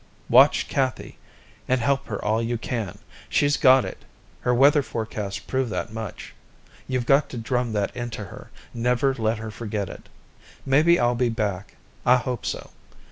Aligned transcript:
Watch 0.29 0.67
Cathy, 0.67 1.19
and 1.67 1.79
help 1.79 2.07
her 2.07 2.17
all 2.25 2.41
you 2.41 2.57
can. 2.57 2.97
She's 3.29 3.55
got 3.55 3.85
it; 3.85 4.03
her 4.39 4.51
weather 4.51 4.81
forecast 4.81 5.45
proved 5.45 5.69
that 5.69 5.93
much. 5.93 6.33
You've 6.87 7.05
got 7.05 7.29
to 7.29 7.37
drum 7.37 7.73
that 7.73 7.95
into 7.95 8.23
her; 8.25 8.49
never 8.73 9.13
let 9.13 9.37
her 9.37 9.51
forget 9.51 9.89
it. 9.89 10.09
Maybe 10.65 10.99
I'll 10.99 11.13
be 11.13 11.29
back 11.29 11.75
I 12.03 12.15
hope 12.17 12.47
so. 12.47 12.71